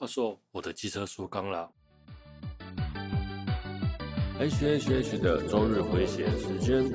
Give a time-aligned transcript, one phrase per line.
[0.00, 1.70] 话说我的机车缩缸了。
[4.38, 6.90] H H H 的周日回血时间。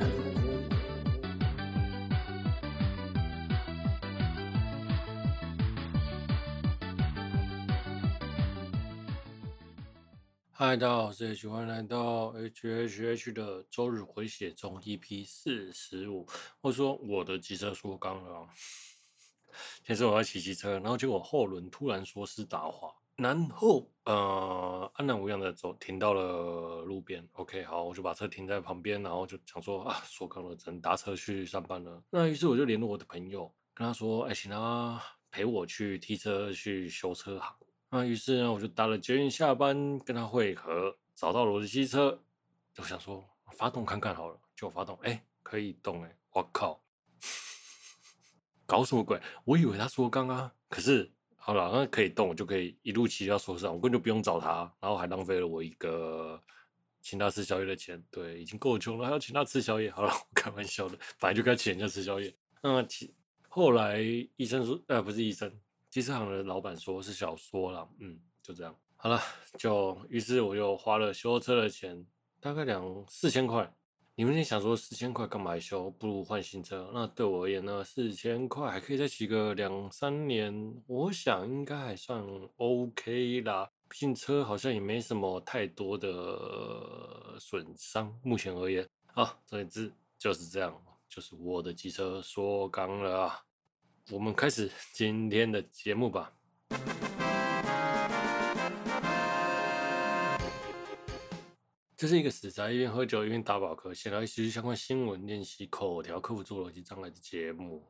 [10.51, 16.25] 嗨，大家好，我是 H，欢迎来到 H H H 的周日回血中 EP 四十五。
[16.59, 18.49] 我说我的机车缩缸了。
[19.83, 27.27] 其实我在骑机车，然后结果后轮突然说是打滑，然后呃安然无恙的走停到了路边。
[27.33, 32.03] OK，好，我就把车停在旁边，然后就想说啊，缩缸了，只能搭车去上班了。
[32.09, 35.01] 那于是我就联络我的朋友，跟他说，哎，请他
[35.31, 37.55] 陪我去提车去修车行。
[37.89, 42.21] 那于是呢，我就搭了捷运下班跟他会合，找到了我的机车，
[42.73, 46.81] 就想说发动看看好了，就发动，哎，可以动，哎，我靠！
[48.65, 49.19] 搞什么鬼？
[49.43, 50.53] 我以为他缩缸啊！
[50.69, 56.41] 可是好了，那可以动，我就可以一路骑到车上，我根本就不用找他，然后还浪费了我一个
[57.01, 58.03] 请他吃宵夜的钱。
[58.09, 59.91] 对，已经够穷了，还要请他吃宵夜。
[59.91, 62.33] 好了，我开玩笑的，反正就该请人家吃宵夜。
[62.61, 63.13] 那其
[63.47, 63.99] 后来
[64.35, 65.51] 医生说，呃，不是医生，
[65.89, 67.87] 机车行的老板说是小说了。
[67.99, 68.75] 嗯，就这样。
[68.97, 69.21] 好了，
[69.59, 72.03] 就于是我又花了修车的钱，
[72.39, 73.71] 大概两四千块。
[74.17, 75.89] 你们想说四千块干嘛修？
[75.91, 76.89] 不如换新车。
[76.93, 77.83] 那对我而言呢？
[77.83, 82.23] 四千块还可以再骑个两三年，我想应该还算
[82.55, 83.69] OK 啦。
[83.89, 88.87] 毕竟车好像也没什么太多的损伤，目前而言。
[89.07, 90.73] 好，总之就是这样，
[91.09, 93.41] 就是我的机车缩缸了啊。
[94.11, 96.31] 我们开始今天的节目吧。
[101.97, 107.81] 这是一个死宅一边喝酒一边打饱嗝，闲聊一些相关新闻、练习口条、克服自我逻辑障碍的节目。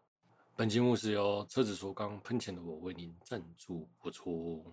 [0.56, 4.64] 本节目是由车子缩缸喷钱的我为您赞助播出。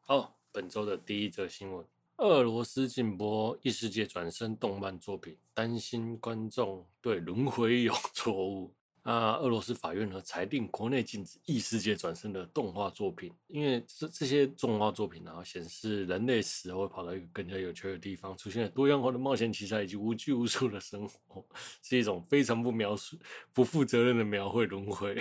[0.00, 1.86] 好，本周的第一则新闻：
[2.16, 8.74] 俄罗斯禁播异世界转生动漫作品，担心观众对轮回有 错误。
[9.02, 21.44] 啊，俄罗斯法院呢裁定国内禁止异世界转生的动画作品，因为这这些动画作品呢显示人类死后会跑到一个更加有趣的地方，出现了多样化的冒险奇才以及无拘无束的生活，
[21.82, 23.18] 是一种非常不描述、
[23.52, 25.20] 不负责任的描绘轮回。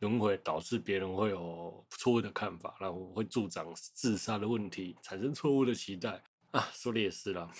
[0.00, 7.50] 轮回导致别人会有错误的看法，然后会助长自杀的问题，产生错误的期待啊，说的也是啦。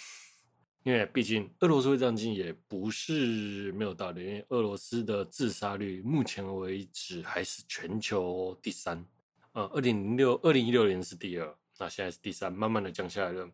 [0.86, 9.04] 因为毕竟俄罗斯会这样禁也不是没有道理，因为俄罗斯的自杀率目前为止还是全球第三。
[9.50, 13.50] 呃，二零零六、二零一六年是第二，那现在是第三，慢慢的降下来了。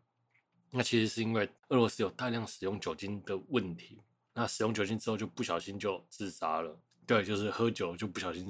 [0.72, 4.02] 那其实是因为俄罗斯有大量使用酒精的问题，
[4.34, 6.78] 那使用酒精之后就不小心就自杀了。
[7.06, 8.46] 对，就是喝酒就不小心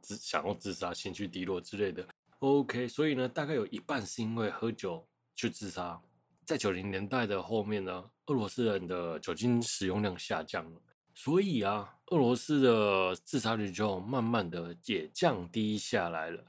[0.00, 2.08] 自，想要自杀、情绪低落之类的。
[2.38, 6.00] OK，所以呢，大概有一半是因为喝酒去自杀。
[6.44, 10.80] 在九零年代的后面呢，俄罗斯人的酒精使用量下降了，
[11.14, 16.44] 所以啊，俄罗斯的自杀率就慢慢的也降低下来了。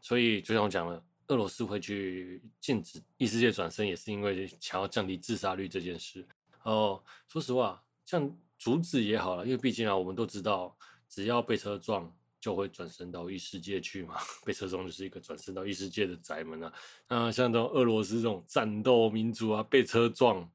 [0.00, 6.26] 所以就像我讲了，俄罗斯会去禁止异世界转生，也是因为想要降低自杀率这件事。
[6.62, 10.76] 哦，说实话，像阻止也好了，因为毕竟啊，我们都知道，
[11.08, 12.10] 只要被车撞。
[12.44, 14.16] 就会转生到异世界去嘛？
[14.44, 16.70] 被车撞就是一个转生到异世界的宅门啊。
[17.08, 20.46] 那像这种俄罗斯这种战斗民族啊，被车撞，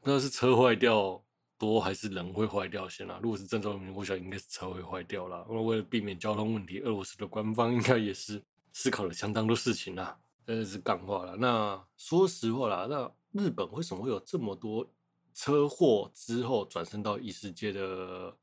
[0.00, 1.22] 不知道是车坏掉
[1.56, 3.20] 多还是人会坏掉先啦。
[3.22, 5.46] 如果是战斗民族，我想应该是车会坏掉啦。
[5.48, 8.42] 那为了避免交通问题，俄罗斯的官方应该也是
[8.72, 10.18] 思考了相当多事情啦。
[10.44, 11.36] 真的是干话了。
[11.36, 14.84] 那说实话啦，那日本为什么会有这么多
[15.32, 18.36] 车祸之后转生到异世界的？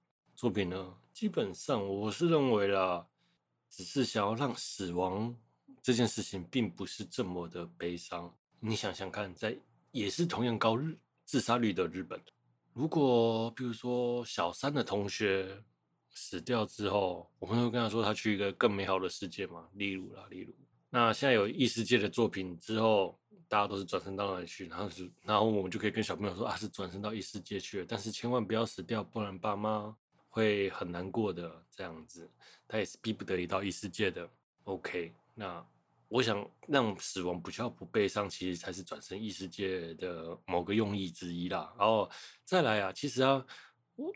[0.44, 3.08] 作品呢，基本上我是认为啦，
[3.70, 5.34] 只是想要让死亡
[5.82, 8.30] 这件事情并不是这么的悲伤。
[8.60, 9.58] 你想想看，在
[9.94, 12.22] 也是同样高日自杀率的日本，
[12.74, 15.64] 如果比如说小三的同学
[16.12, 19.70] 死掉之后，我们会跟他说他去一个更美好的世界嘛？
[19.76, 20.54] 例如啦，例如，
[20.90, 23.18] 那现在有异世界的作品之后，
[23.48, 24.68] 大家都是转生到哪里去？
[24.68, 29.96] 然后是，然后我们就可以跟小朋友说啊，是转生到异世界去了，但是千万不要死掉，不然爸妈。
[30.34, 32.28] 会很难过的这样子，
[32.68, 34.28] 他也是逼不得已到异世界的。
[34.64, 35.64] OK，那
[36.08, 41.72] 我想让死亡比较不悲伤，其实才是转生异世界的某个用意之一啦。
[41.78, 42.10] 然后
[42.44, 43.46] 再来啊，其实啊，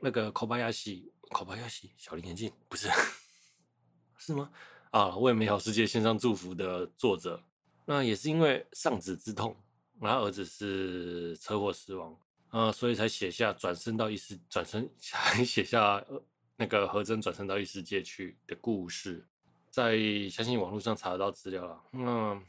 [0.02, 2.90] 那个 Kobayashi，Kobayashi 小林眼镜不是
[4.18, 4.50] 是吗？
[4.90, 7.44] 啊，为美好世界献上祝福的作者，
[7.86, 9.56] 那也是因为丧子之痛，
[10.02, 12.18] 然后儿子是车祸死亡。
[12.57, 16.19] 呃，所以才写下转身到异世，转身才 写下、呃、
[16.56, 19.24] 那个何真转身到异世界去的故事，
[19.69, 19.95] 在
[20.27, 21.80] 相信网络上查得到资料了。
[21.92, 22.42] 那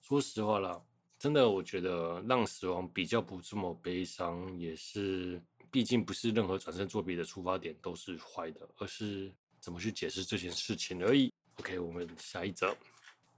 [0.00, 0.80] 说实话啦，
[1.18, 5.38] 真的，我觉得让死亡比较不这么悲伤，也是，
[5.70, 11.30] 毕竟不是任何转身作弊的出发点都是坏的，而是怎么去解释这件事情而已。
[11.56, 12.74] OK，我们下一则。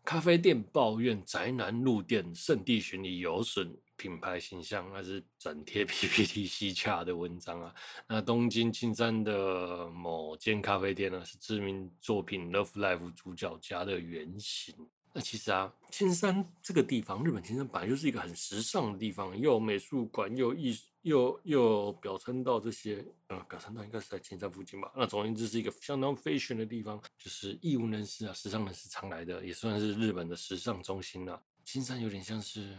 [0.04, 7.74] 咖啡店抱怨宅男入店，圣地巡礼有损品牌形象，那是整贴 PPT 西洽的文章啊。
[8.08, 14.74] 那东京青山的某间咖啡店呢，是知名作品《Love Life》主角家的原型。
[15.12, 24.90] 那其实啊，青山这个地方，日本青山本来就是一个很时尚的地方，又有美术馆，又艺术，又又表参道这些，呃，表参道应该是在青山附近吧？
[24.96, 31.42] 那总而言之是一个相当 fashion 的地方，就是艺文人士啊、时尚人士常来的，也算是日本的时尚中心了。
[31.64, 32.76] 青山有点像是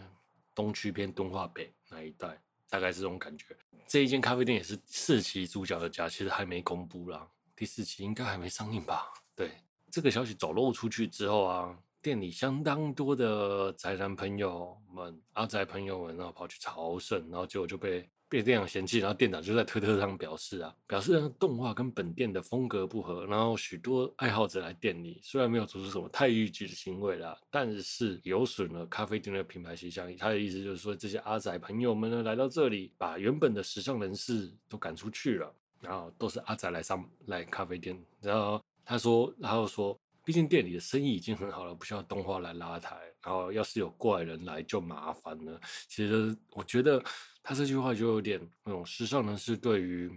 [0.53, 3.45] 东区偏敦化北那一带，大概是这种感觉。
[3.87, 9.11] 这一间咖啡店也是四期主角的家，其实还没公布啦，第四期应该还没上映吧？
[9.35, 9.51] 对，
[9.89, 11.77] 这个消息走漏出去之后啊。
[12.03, 30.15] 店里相当多的宅男朋友们、阿宅朋友们，然后跑去朝圣，然后结果就被被店长嫌弃，然后店长就在推特上表示啊，表示动画跟本店的风格不合，然后许多爱好者来店里，虽然没有做出什么太逾矩的行为啦，但是有损了咖啡店的品牌形象。
[30.15, 39.99] 他的意思就是说，这些阿仔朋友们呢，来到这里，把原本的时尚人士都赶出去了，然后都是阿仔来上来咖啡店，然后他说，然后说。
[40.23, 42.95] 毕竟店里的生意已经很好了，不需要动画来拉抬。
[43.23, 45.59] 然后要是有怪人来就麻烦了。
[45.87, 47.03] 其实我觉得
[47.43, 50.11] 他这句话就有点那种时尚人士对于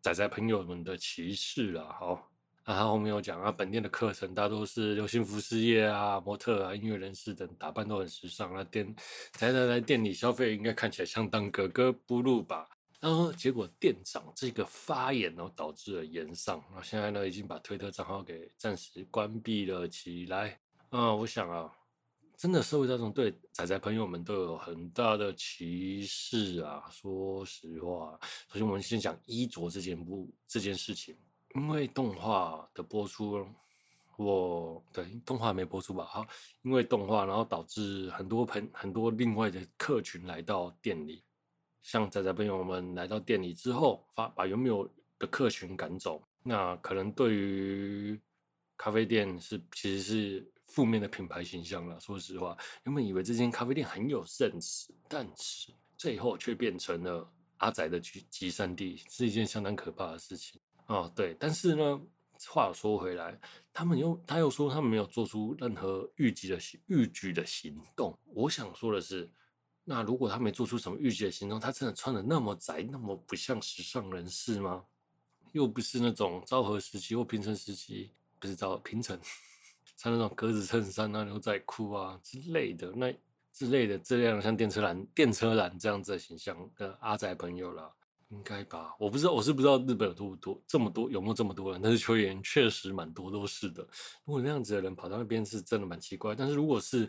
[0.00, 1.92] 仔仔朋友们的歧视了。
[1.92, 2.30] 好，
[2.64, 8.52] 然后后面有讲啊，本店的课程大多是流行服饰业啊、模特啊、音乐人士等，打扮都很时尚。
[8.54, 8.94] 那店
[9.32, 12.68] 宅宅来店里消费，应该看起来相当格格不入吧？
[13.00, 16.62] 然后结果店长这个发言，然后导致了炎上。
[16.74, 20.60] 那现在呢，已经把推特账号给暂时关闭了起来。
[20.90, 21.72] 啊，我想啊，
[22.40, 26.88] 真的社会大众对仔仔朋友们都有很大的歧视啊。
[26.90, 31.14] 说实话，首先我们先讲衣着这件部这件事情，
[31.54, 33.46] 因为动画的播出，
[34.16, 36.06] 我对动画没播出吧？
[36.06, 36.26] 好，
[36.62, 41.22] 因为动画，然后导致很多朋很多另外的客群来到店里。
[41.82, 44.88] 像仔仔朋友们来到店里之后，发把有没有
[45.18, 48.18] 的客群赶走，那可能对于
[48.78, 52.00] 咖啡店是其实是负面的品牌形象了。
[52.00, 62.00] 说实话，原本以为这间咖啡店很有盛世但是最后却变成了阿宅的集集散地，是一件相当可怕的事情哦，对，但是呢，
[62.48, 63.38] 话说回来，
[63.72, 68.18] 他们又他又说他们没有做出任何逾矩的预举的行动。
[68.34, 69.30] 我想说的是。
[69.82, 74.84] 那如果他没做出什么逾矩的行动，他真的穿的那么宅，那么不像时尚人士吗？
[75.50, 79.18] 又不是那种昭和时期或平成时期，不是昭平成，
[80.00, 83.12] 穿那种格子衬衫啊、牛仔裤啊之类的，那
[83.52, 87.90] 之类的这样像电车男、电车男这样子的形象的阿仔朋友啦，
[88.30, 88.96] 应该吧？
[88.98, 93.86] 我不知道，我是不知道日本有多多这么多有没有这么多人，但是球员确实蛮多都是的。
[94.24, 97.06] 如果那样子的人跑到那边是真的蛮奇怪，但是如果是。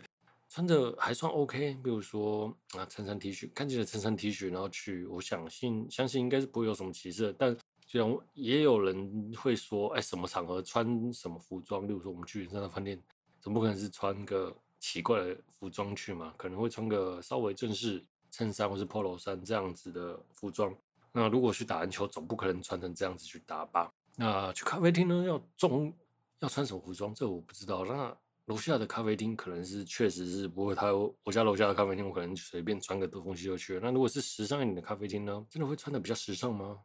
[0.54, 7.34] 穿着还算 OK，比如说啊，衬衫 T 恤，看起来衬衫 T 恤，然后去，我相信相信应该是不会有什么歧视。
[7.38, 7.56] 但
[7.92, 11.86] 这样也有人会说，哎，什么场合穿什么服装？
[11.86, 12.98] 例如说我们去山的饭店，
[13.38, 14.50] 总不可能是穿个
[14.80, 16.32] 奇怪的服装去嘛？
[16.38, 20.74] 可能会穿个稍微正式衬衫或是 Polo 衫这样子的服装。
[21.12, 23.92] 那如果去打篮球，总不可能穿成这样子去打吧？
[24.16, 25.92] 那去咖啡厅呢，要中
[26.38, 27.14] 要穿什么服装？
[27.14, 27.84] 这我不知道。
[27.84, 28.16] 那。
[28.46, 33.80] 楼下的咖啡厅可能是确实是不会，他我家楼下的咖啡厅，我可能随便穿个东西就去了。
[33.80, 35.46] 那如果是时尚一点的咖啡厅呢？
[35.48, 36.76] 真的会穿的比较时尚吗？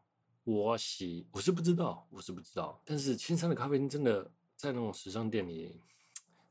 [0.48, 2.82] 我喜我是不知道，我是不知道。
[2.86, 4.24] 但是青山的咖啡厅真的
[4.56, 5.78] 在那种时尚店里，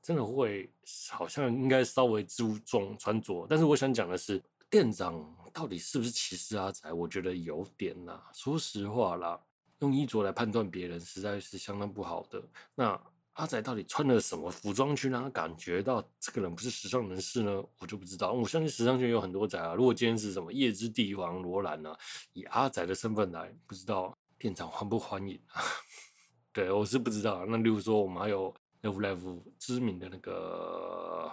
[0.03, 0.71] 真的会
[1.09, 3.47] 好像应该稍微注重穿着。
[3.49, 6.93] 但是我想讲的是，店长到底是不是歧视阿宅？
[6.93, 8.31] 我觉得有点啦。
[8.35, 9.41] 说实话啦，
[9.79, 12.43] 用衣着来判断别人，实在是相当不好的。
[12.75, 13.00] 那。
[13.37, 17.62] 阿宅到底穿了什么服装去让他感觉到这个人不是时尚人士呢？
[17.78, 18.33] 我就不知道。
[18.33, 19.75] 我相信时尚圈有很多宅啊。
[19.75, 21.95] 如果今天是什么夜之帝王罗兰呢？
[22.33, 25.61] 以阿宅的身份来，不知道店长欢不欢迎啊？
[26.50, 27.45] 对，我是不知道。
[27.45, 31.31] 那例如说，我们还有 Love Live 知名的那个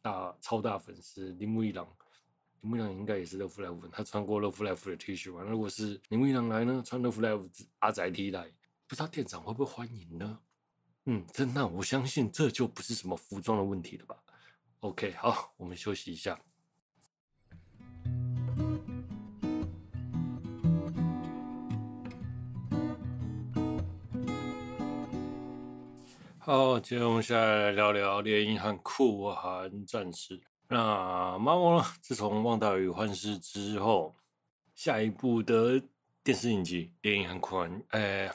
[0.00, 1.84] 大超大粉丝铃木一郎，
[2.60, 5.42] 铃木一郎应该也是 Love Live，他穿过 Love Live 的 T 恤吧？
[5.42, 7.48] 如果是铃木一郎来呢，穿 Love Live
[7.80, 8.48] 阿宅 T 来，
[8.86, 10.38] 不知道店长会不会欢迎呢？
[11.06, 14.16] 嗯，真那我相信这就不是什么服装的问题了吧
[14.80, 16.40] ？OK，好，我们休息一下。
[26.38, 30.40] 好，今天我们下来,来聊聊猎鹰和酷寒战士。
[30.68, 31.84] 那猫猫？
[32.00, 34.14] 自从《旺达与幻视》之后，
[34.76, 35.82] 下一部的
[36.22, 38.32] 电视影集《猎鹰和酷寒》哎。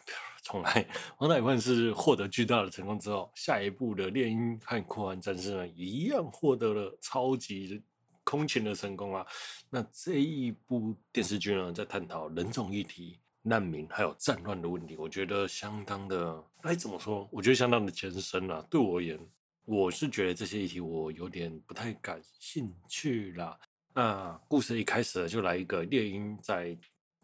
[0.48, 0.72] 重来，
[1.20, 7.84] 《旺达与幻视》获得巨大的成功之后，下一部的《猎鹰和酷寒战士》呢，一样获得了超级
[8.24, 9.26] 空前的成功啊。
[9.70, 13.20] 那这一部电视剧呢，在探讨人种议题。
[13.44, 17.26] 难民还有战乱的问题，我觉得相当的，哎，怎么说？
[17.32, 18.66] 我觉得相当的艰深啦。
[18.70, 19.18] 对我而言，
[19.64, 23.58] 我是觉得这些议题我有点不太感兴趣啦。
[23.94, 26.78] 那故事一开始就来一个猎鹰在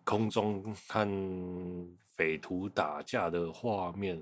[0.05, 1.05] 空中看
[2.15, 4.21] 匪徒打架的画面，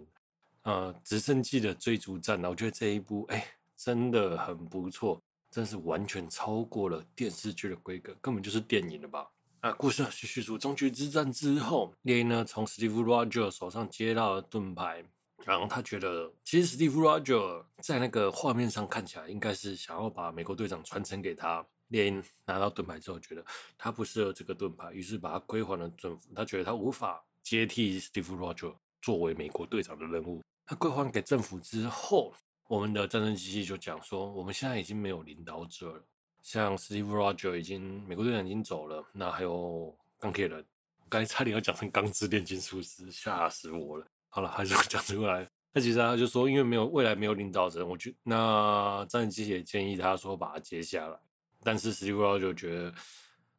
[0.63, 3.45] 呃，直升机的追逐战，我觉得这一部哎，
[3.75, 9.29] 真的很不错，真是完全超过了电视剧的规格，根本就是电影了吧。
[9.62, 15.03] 啊，故事继续说，终局之战之后，猎鹰呢从史蒂夫·罗杰手上接到了盾牌，
[15.45, 17.33] 然后他觉得，其实史蒂夫·罗杰
[17.81, 21.65] 在那个画面上看起来应该是想要把美国队长传承给他。
[21.89, 23.43] 猎鹰拿到盾牌之后，觉得
[23.77, 26.29] 他不适合这个盾牌，于是把他归还了政府。
[26.33, 28.67] 他觉得他无法接替史蒂夫·罗杰
[29.01, 30.41] 作为美国队长的任务。
[30.65, 32.33] 他归还给政府之后，
[32.67, 36.03] 我们的战争机器就讲说，我们现在已经没有领导者了。
[36.41, 40.65] 像史蒂夫·罗杰已经，美国队长已经走了，那还有钢铁人，
[41.10, 44.05] 刚才差点要讲成钢之炼金术师，吓死我了。
[44.29, 45.48] 好了，还是讲出来。
[45.74, 51.17] 那其实他就说，因为没有未来没有领导者，我觉那战争机也建议他说把他接下来。
[51.63, 52.93] 但是史蒂夫·罗杰觉得，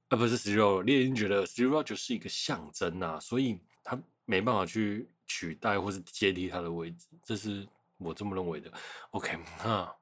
[0.09, 7.67] 啊不是史蒂夫·猎鹰觉得史蒂夫·罗杰是一个象征啊，所以他没办法去取代或是接替他的位置，这是
[7.99, 8.73] 我这么认为的。
[9.11, 9.95] OK， 那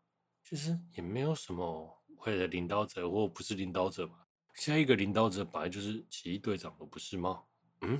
[0.43, 1.97] 其实也没有什么。
[2.23, 4.13] 会的领导者或不是领导者嘛？
[4.53, 7.43] 下一个领导者本来就是奇异队长，不是吗？
[7.81, 7.99] 嗯，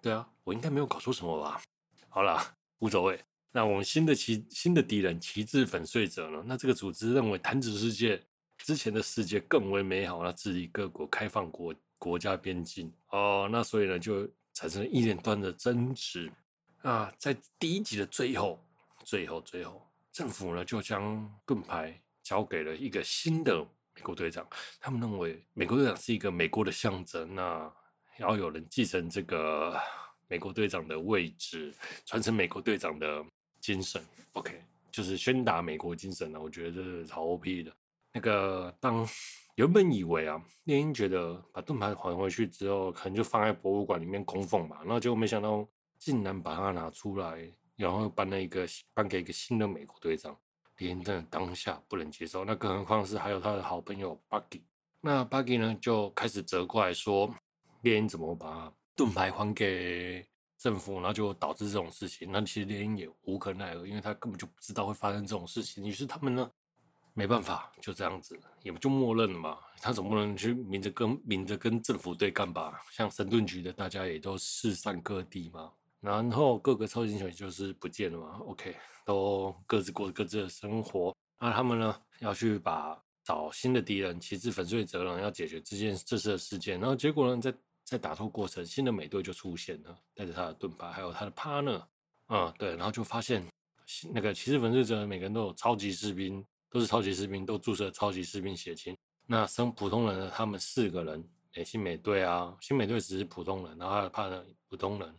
[0.00, 1.60] 对啊，我应该没有搞错什么吧？
[2.08, 3.20] 好啦，无所谓。
[3.50, 6.44] 那我们新的奇新的敌人旗帜粉碎者呢？
[6.46, 8.24] 那这个组织认为弹指世界
[8.58, 13.48] 之前的世界更为美好，那治理各国开放国国家边境哦。
[13.50, 14.30] 那所以呢，就
[14.62, 16.32] 产生了一连串的争执
[16.82, 17.12] 啊。
[17.18, 18.64] 在第一集的最后，
[19.04, 22.00] 最后，最后，政府呢就将盾牌。
[22.22, 23.66] 交给了一个新的
[23.96, 24.46] 美国队长，
[24.78, 27.68] 他们认为美国队长是一个美国的象征，那
[28.18, 29.76] 要有人继承这个
[30.28, 31.74] 美国队长的位置，
[32.06, 33.26] 传承美国队长的
[33.60, 34.00] 精神。
[34.34, 37.72] OK，就是宣达美国精神呢，我觉得这是超 OP 的。
[38.12, 39.04] 那个当
[39.62, 45.64] 原本以为啊，猎鹰觉得把盾牌还回去之后，可能就放在博物馆里面供奉吧，然后结果没想到
[46.00, 50.36] 竟然把它拿出来，然后颁了一个颁给一个新的美国队长。
[50.78, 54.62] 猎鹰的当下不能接受，那更何况是还有他的好朋友 Bucky。
[55.00, 57.32] 那 Bucky 呢就开始责怪说，
[57.82, 60.26] 猎鹰怎么把盾牌还给
[60.58, 62.32] 政府，然后就导致这种事情。
[62.32, 65.86] 那其实猎鹰也无可奈何，因为他根本就不知道会发生这种事情。
[65.86, 66.50] 于是他们呢
[67.14, 69.58] 没办法，就这样子，也不就默认了嘛。
[69.80, 72.80] 他总不能去明着跟明着跟政府对干吧？
[72.90, 75.70] 像神盾局的大家也都四散各地嘛。
[76.00, 81.14] 然后各个超级英雄就是不见了嘛，OK，都各自过各自的生活。
[81.38, 86.80] 那他们呢要去把找新的敌人，旗帜粉碎者呢要解决这件这次的事件。
[86.80, 87.54] 然后结果呢，在
[87.84, 91.84] 在打斗过程，新的美队就出现了，带着他的盾牌，还有他的 partner，
[92.28, 93.44] 嗯，对，然后就发现
[94.12, 98.96] 那个骑士粉碎者每个人都有超级士兵，都是超级士兵，都注射超级士兵血清。
[99.26, 105.14] 那生普通人呢，他们四个人，诶，新美队啊，新美队只是普通人，然后他的 partner 普通人。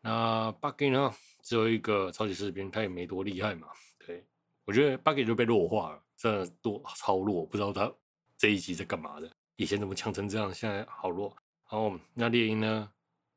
[0.00, 1.12] 那 Bucky 呢？
[1.42, 3.68] 只有一个超级士兵，他也没多厉害嘛。
[4.06, 4.22] 对，
[4.66, 7.90] 我觉得 Bucky 就被弱化了，真的多超弱，不知道他
[8.36, 9.30] 这一集在干嘛的。
[9.56, 11.34] 以前怎么强成这样，现在好弱。
[11.70, 12.90] 然后那猎鹰呢，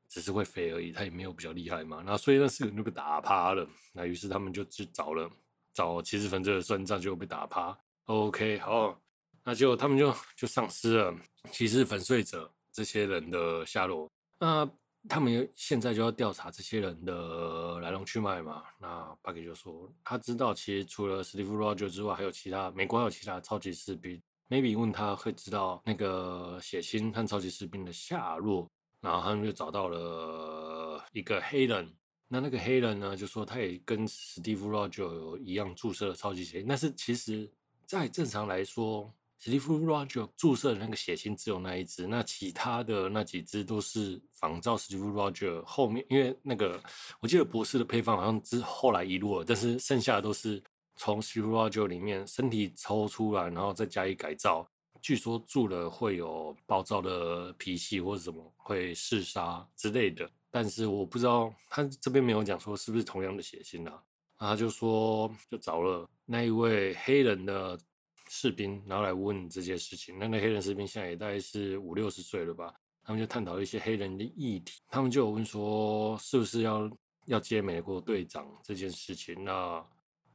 [0.08, 2.04] 只是会飞而已，他也没有比较厉害嘛。
[2.06, 3.68] 那所以那四个人就被打趴了。
[3.94, 5.30] 那于是他们就去找了
[5.74, 7.78] 找骑士粉碎者算账，就被打趴。
[8.06, 9.00] OK，好，
[9.44, 11.16] 那就他们就就丧失了
[11.51, 14.10] 骑士粉碎者这些人的下落。
[14.40, 14.70] 那。
[15.10, 18.62] 他们现在就要调查这些人的来龙去脉嘛？
[18.78, 18.88] 那
[19.24, 24.22] 巴克就说他知道，其实除了史蒂夫·罗杰之外，还有其他美国还有其他超级士兵。
[24.48, 28.70] Maybe 问他会知道那个血腥和超级士兵的下落，
[29.01, 31.92] 然后他们就找到了一个黑人。
[32.32, 35.04] 那那个黑人呢，就说他也跟史蒂夫·罗杰
[35.44, 37.52] 一样注射了超级血清，但是其实，
[37.86, 39.14] 在正常来说。
[39.44, 46.80] 史蒂夫·罗杰注射的那个血清只有那一支，那其他的那几支都是仿照史蒂夫·罗杰后面，因为那个
[47.20, 50.62] 我记得博士的配方好像之后来遗落了，但是剩下的都是
[50.96, 54.64] 从史蒂夫·罗杰里面身体抽出来，然后再加以改造。
[55.02, 64.03] 据说注了会有暴躁的脾气或者什么会嗜杀之类的，但是我不知道他这边没有讲说是不是同样的血型啊。
[64.38, 67.79] 他就说，就找了那一位黑人的
[68.27, 70.17] 士兵，然后来问这件事情。
[70.17, 72.74] 那个黑人士兵现在也大概是五六十岁了吧？
[73.03, 74.81] 他们就探讨一些黑人的议题。
[74.89, 76.89] 他们就有问说，是不是要
[77.25, 79.43] 要接美国队长这件事情？
[79.43, 79.86] 那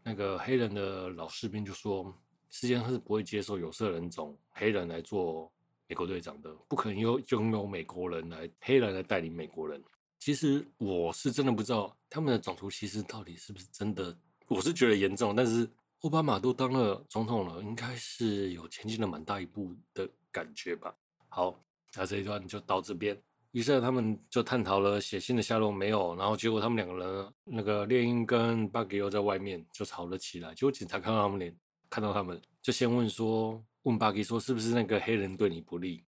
[0.04, 2.16] 那个黑人的老士兵就说，
[2.48, 5.50] 世界上是不会接受有色人种黑人来做
[5.88, 9.82] 美国队长的，不可能有拥有美国人来黑人来带领美国人。
[10.18, 14.16] 其实我是真的不知道他们的种族歧视到底是不是真的，
[14.48, 15.34] 我是觉得严重。
[15.36, 15.68] 但是
[16.00, 20.94] 奥巴马都当了总统了，应该是有前进了蛮大一步的感觉吧。
[21.28, 21.58] 好，
[21.94, 23.16] 那这一段就到这边。
[23.52, 30.54] 于是他们就探讨了写信的下落没有，然后结果他们两个人，那个猎鹰跟巴吉又在外面就吵了起来。
[30.54, 31.56] 结果警察看到他们脸，
[31.88, 36.04] 看到他们就先问说，问巴吉说是不是那个黑人对你不利？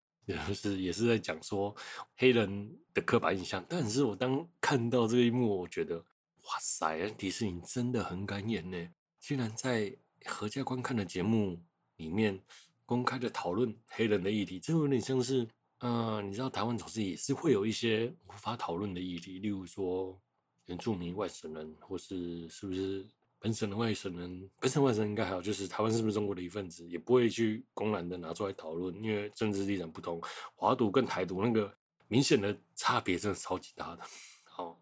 [0.47, 1.75] 就是也是在讲说
[2.17, 8.89] 黑人的刻板印象，但是我当看到这一幕，我觉得哇塞，迪士尼真的很敢演呢！
[9.21, 9.95] 居然在
[10.25, 11.61] 阖家观看的节目
[11.97, 12.39] 里面
[12.85, 15.49] 公开的讨论黑人的议题，这有点像是，
[15.81, 20.21] 嗯、你知道台湾总是也是会有一些无法讨论的议题，例如说
[20.67, 23.07] 原住民、外省人，或是是不是？
[23.41, 30.21] 本省的外省人，本省外省人应该还好，就是台湾是不是中国的一份子，也不会去公然的拿出来讨论，因为政治立场不同。
[30.57, 31.73] 华独跟台独那个
[32.09, 34.03] 明显的差别真的超级大的，
[34.45, 34.77] 好，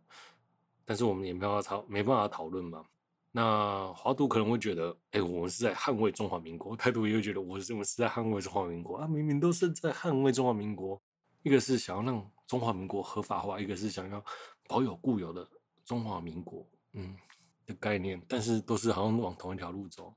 [0.85, 2.83] 但是我们也没办法讨，没办法讨论嘛。
[3.31, 10.99] 那华独可能会觉得，哎、我们是在捍卫中华民国；台独也会觉得，我我们是在捍卫中华民国啊，明明都是在捍卫中华民国。
[11.43, 14.25] 一个是想要让中华民国合法化，一个是想要
[14.67, 15.47] 保有固有的
[15.85, 17.15] 中华民国，嗯。
[17.67, 20.15] 的概念，但是都是好像往同一条路走，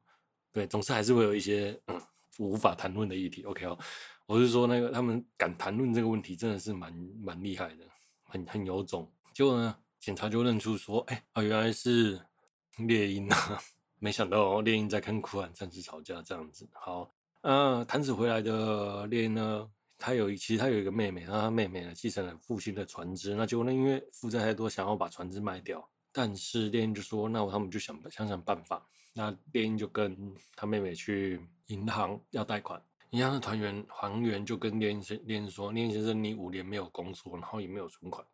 [0.53, 1.99] 对，总是还是会有一些嗯
[2.37, 3.43] 无法谈论的议题。
[3.43, 3.77] OK 哦，
[4.25, 7.83] 我是说那个他们敢谈论这个问题，真的是蛮蛮厉害的，
[8.23, 9.11] 很很有种。
[9.33, 12.21] 结果呢，警察就认出说，哎啊，原来是
[12.87, 13.61] 猎鹰啊！
[13.99, 16.65] 没想到猎鹰在跟酷寒战士吵架这样子。
[16.71, 25.85] 好，嗯、呃，弹指回来的猎鹰呢，他有其实他有一个妹妹，然后他妹妹呢继承了父亲的船只，那结果呢，因为负债太多，想要把船只卖掉。
[26.11, 32.81] 但是猎鹰就说：“那我他们就想想想办法。”那猎鹰就跟他妹妹去银行要贷款。
[33.11, 38.25] 银行的团员黄员就跟猎鹰先猎鹰说：“猎鹰先生，你五年没有工作，然后也没有存款，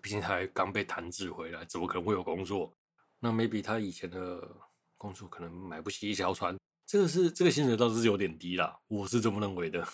[0.00, 2.72] 毕竟他还刚被弹指回来，怎么可能会有工作？
[3.18, 4.48] 那 maybe 他以前的
[4.96, 6.56] 工作可能买不起一条船。
[6.86, 9.86] 这个是这个薪水倒是有点低啦，我是这么认为的。”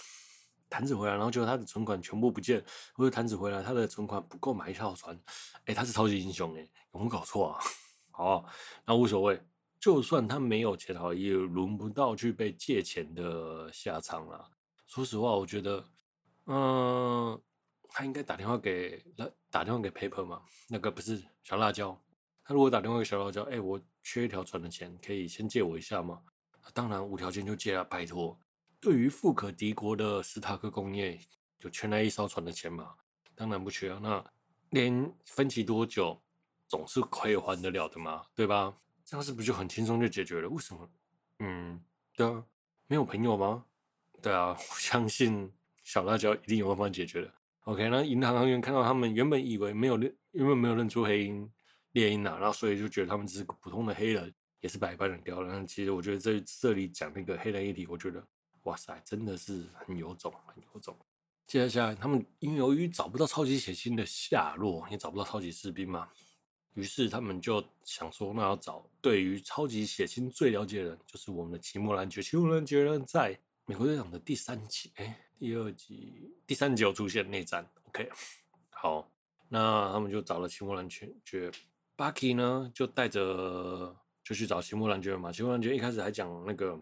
[0.68, 5.18] 弹指回来，然后结果他的存款全部不见，或者弹指回来，他的存款不够买一条船。
[5.64, 6.60] 哎，他是超级英雄哎，
[6.92, 7.60] 有没有搞错啊？
[8.10, 8.44] 好，
[8.84, 9.40] 那无所谓，
[9.78, 14.50] 就算他没有钱，好也轮不到去被借钱的下场了。
[14.86, 15.84] 说实话，我觉得，
[16.46, 17.40] 嗯，
[17.88, 19.04] 他应该打电话给
[19.50, 22.00] 打电话给 Paper 嘛，那个不是小辣椒。
[22.44, 26.20] 他如果打电话给小辣椒，哎，我缺一条船的钱，可以先借我一下吗？
[26.72, 28.38] 当然，无条件就借啊，拜托。
[28.80, 31.18] 对于富可敌国的斯塔克工业，
[31.58, 32.94] 就缺那一艘船的钱嘛？
[33.34, 33.98] 当然不缺啊。
[34.02, 34.24] 那
[34.70, 36.20] 连分期多久，
[36.68, 38.76] 总是可以还得了的嘛，对吧？
[39.04, 40.48] 这样是不是就很轻松就解决了？
[40.48, 40.90] 为什么？
[41.38, 41.80] 嗯，
[42.14, 42.44] 对啊，
[42.86, 43.64] 没有朋友吗？
[44.20, 47.32] 对啊， 我相信小辣椒一定有办法解决的。
[47.64, 51.50] OK，那银行行员看到他们原本以为没有认，原本没有认出黑鹰
[51.92, 55.66] 猎鹰啊，然后所以就觉得他们只是个普通的黑人，也是百般的刁难。
[55.66, 58.24] 其实我觉得这这里讲那个黑人议题，我觉得。
[58.66, 60.96] 哇塞，真的是很有种，很有种。
[61.46, 66.08] 接下来，他们因为由于找不到超级血清的下落，也找不到超级士兵嘛，
[66.74, 72.20] 于是他们就想说，那要找对于超级血清最了解的人，就是我们的奇木兰爵。
[72.20, 77.64] 奇木兰爵呢，在美国队长的第三集，哎，第二集、第三集有出现内战。
[77.86, 78.10] OK，
[78.70, 79.08] 好，
[79.48, 81.08] 那他们就找了奇木兰爵。
[81.96, 85.30] Bucky 呢，就带着就去找奇木兰爵嘛。
[85.30, 86.76] 奇木兰爵一开始还讲那个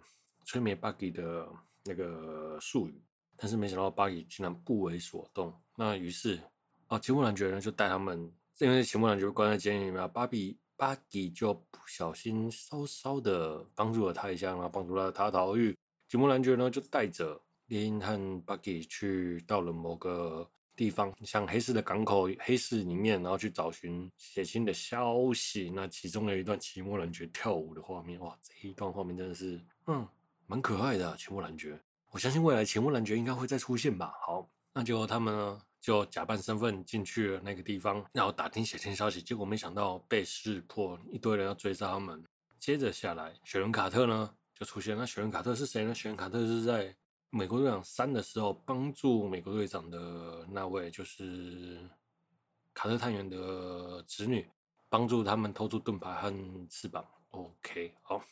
[0.47, 1.47] 催眠 Bucky 的。
[1.85, 3.03] 那个术语，
[3.37, 5.55] 但是没想到巴吉竟然不为所动。
[5.77, 6.41] 那于是
[6.87, 15.77] 啊，奇莫兰爵呢就带他们，因为奇莫兰爵关在监狱里面，巴比巴比就不小心稍稍的帮助了他一下，然后帮助了他逃狱。
[16.09, 25.71] 奇莫兰爵呢就带着猎鹰和巴比去到了某个地方，像黑市的港口、黑市里面，然后去找寻血腥的消息。
[25.75, 30.09] 那其中有一段奇莫兰爵跳舞的画面，哇，这一段画面真的是，嗯。
[30.47, 31.81] 蛮可爱的奇莫兰爵，
[32.11, 34.13] 我相信未来奇莫兰爵应该会再出现吧。
[34.27, 42.23] 好，那就他们呢就假扮身份进去了那个地方，然后打听血清消息，结果没想到被识破，一堆人要追杀他们。
[42.61, 44.97] 接着下来，雪伦卡特呢就出现。
[44.97, 45.95] 那雪伦卡特是谁呢？
[45.95, 46.95] 雪伦卡特是在
[47.31, 51.89] 美国队长三的时候帮助美国队长的那位，就是
[52.73, 54.49] 卡特探员的侄女，
[54.89, 56.33] 帮助他们偷出盾牌和
[56.71, 57.05] 翅膀。
[57.31, 58.23] OK，好，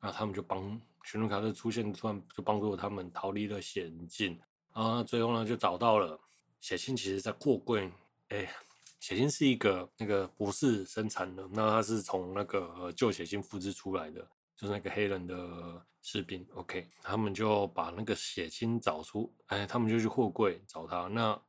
[0.00, 4.36] 那他们就帮寻路卡特出现，突然就帮助他们逃离了险境。
[4.72, 6.18] 啊，最后呢就找到了
[6.60, 7.88] 血清，其实在货柜，
[8.30, 8.50] 哎，
[8.98, 14.20] 血清是一个那个博士生产的，那他是从那个旧血清复制出来的，
[14.56, 16.44] 就是那个黑人的士兵。
[16.54, 21.40] OK，他们就把那个血清找出，哎，他们就去货柜找他，那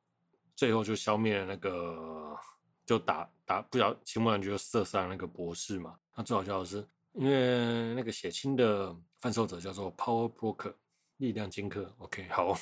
[0.55, 2.37] 最后就消灭了那个。
[2.85, 5.97] 就打打不晓，秦木兰就射杀那个博士嘛。
[6.15, 10.73] 那最好笑的是，因为那个血清的贩售者叫做 Power Broker
[11.17, 11.93] 力量掮客。
[11.99, 12.57] OK，好，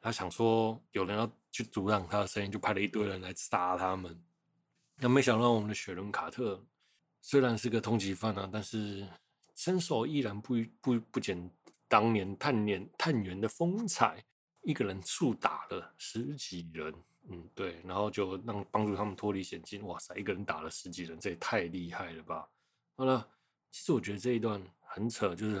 [0.00, 4.16] 他想说有人要去阻挡他的生意，就派了一堆人来杀他们。
[4.96, 6.64] 那没想到我们的雪伦卡特
[7.20, 9.06] 虽然是个通缉犯啊，但是
[9.54, 11.50] 身手依然不不不减
[11.88, 14.24] 当年探员探员的风采，
[14.62, 16.94] 一个人数打了十几人。
[17.30, 19.86] 嗯，对，然后就让帮助他们脱离险境。
[19.86, 22.48] 哇塞，一个人打了十几人，这也太厉害了吧！
[22.96, 23.28] 好了，
[23.70, 25.56] 其实我觉得这一段很扯，就是，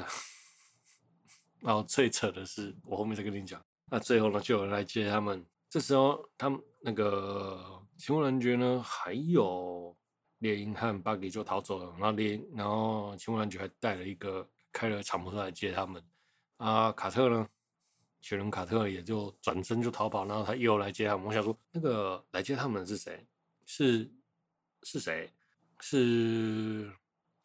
[1.60, 3.62] 然后最扯的是，我后面再跟你讲。
[3.90, 5.44] 那最后呢，就有人来接他们。
[5.70, 9.96] 这时候，他们那个秦木男爵呢，还有
[10.38, 11.90] 猎鹰和巴吉就逃走了。
[11.92, 16.02] 然后猎鹰，然后秦木男爵还带了一个开了敞篷车来接他们。
[16.56, 17.48] 啊，卡特呢？
[18.20, 21.26] 雪人卡特也就转身就逃跑，然后他又来接他们。
[21.26, 23.26] 我想说，那个来接他们的是谁？
[23.64, 24.10] 是
[24.82, 25.32] 是谁？
[25.80, 26.92] 是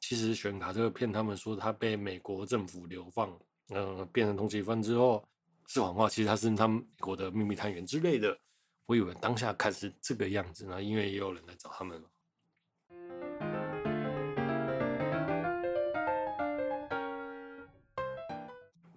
[0.05, 3.39] 其实雪伦卡特骗他们说他被美国政府流放，
[3.69, 5.25] 嗯、变成通缉犯之后
[5.67, 6.09] 是谎话。
[6.09, 8.37] 其实他是他们美国的秘密探员之类的。
[8.85, 12.03] 我以为当下看是这个样子，那因为也有人来找他们。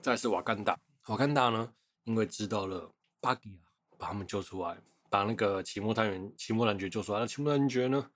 [0.01, 0.77] 再是瓦干达。
[1.07, 2.91] 瓦干达呢，因为知道了
[3.21, 4.77] 巴吉啊，把他们救出来，
[5.09, 7.21] 把那个奇莫探员、奇莫男爵救出来。
[7.21, 8.11] 那奇莫男爵呢，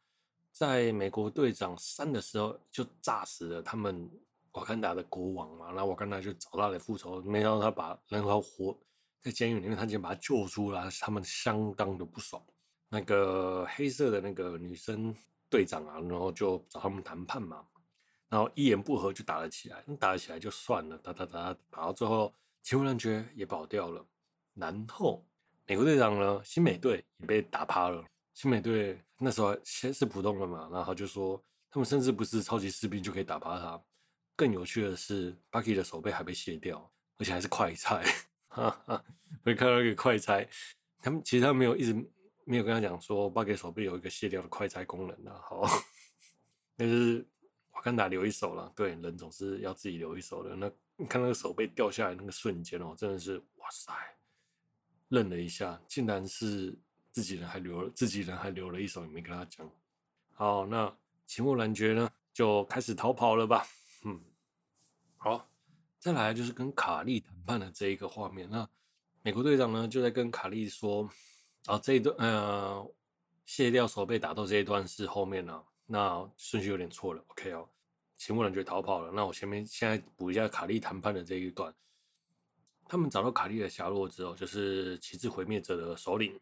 [0.53, 4.11] 在美国队长三的时候就炸死了他们
[4.53, 5.73] 瓦坎达的国王嘛。
[5.75, 8.77] 那瓦坎达就找他来复仇，没想到他把人还活
[9.21, 12.43] 在监狱里面，他竟然把他救出来，他们相当的不爽。
[12.89, 15.15] 那个黑色的那个女生
[15.49, 17.65] 队长啊，然后就找他们谈判嘛，
[18.29, 19.85] 然后一言不合就打了起来。
[19.99, 22.33] 打了起来就算了，打打打打到最后。
[22.63, 24.05] 奇木男爵也跑掉了，
[24.53, 25.25] 然后
[25.67, 28.05] 美国队长呢，新美队也被打趴了。
[28.35, 33.83] 新美队那时候先是普通人嘛，然后就说他们甚至不是超级士兵就可以打趴他。
[34.37, 38.03] 更有趣的是，巴基的手背还被卸掉，而且还是快拆。
[38.49, 39.05] 哈哈，
[39.45, 40.49] 我看到一个快拆，
[41.01, 41.93] 他们其实他没有一直
[42.45, 45.33] 没有跟他讲说巴基手背有一个卸掉的快拆功能的。
[45.41, 45.67] 好，
[46.77, 47.27] 但是
[47.73, 50.55] 瓦干达留一手了，对，人总是要自己留一手的。
[50.55, 50.71] 那。
[50.97, 53.91] 你看那个手被掉下来那个瞬间哦，真的是哇塞！
[55.09, 56.79] 愣了一下，竟然是
[57.11, 59.71] 自己人还留了自己人还留了一手，也没跟他讲。
[60.33, 60.95] 好，那
[61.27, 63.67] 奇木兰爵呢就开始逃跑了吧？
[64.05, 64.21] 嗯，
[65.17, 65.49] 好，
[65.99, 68.49] 再来就是跟卡利谈判的这一个画面。
[68.51, 68.69] 那
[69.23, 71.09] 美国队长呢就在跟卡利说，
[71.67, 72.91] 啊，这一段呃
[73.45, 77.23] 卸掉手被打斗这一段是后面呢，那顺序有点错了。
[77.29, 77.69] OK 哦。
[78.17, 79.11] 秦木兰爵逃跑了。
[79.11, 81.75] 那我前面现在补一下卡利谈判的这一段。
[82.87, 86.39] 他们找到卡利的下落之后，就是旗帜毁灭者的首领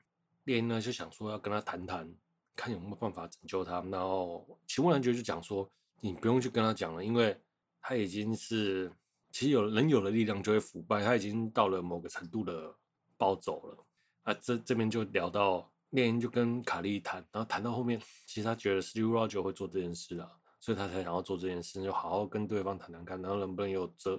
[0.48, 2.10] 猎鹰呢，就想说要跟他谈谈，
[2.56, 3.82] 看有没有办法拯救他。
[3.90, 7.38] 然后秦木男爵就讲说：“你不用去跟他讲了，因为
[7.82, 8.90] 他已经是
[9.30, 12.74] 其实有人有了力量就会腐败，他已经到了某个程度的
[13.18, 13.84] 暴走了。”
[14.24, 20.30] 啊，这这边就聊到猎鹰就跟卡利谈，然后谈到后面，其实他觉得 Steve Roger 会做这件事啊。
[20.60, 24.18] 所以他才想要做这件事，就好好跟对方谈谈看，然后能不能有这，